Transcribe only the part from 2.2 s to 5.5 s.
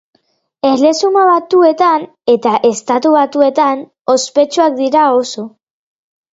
eta Estatu Batuetan ospetsuak dira oso.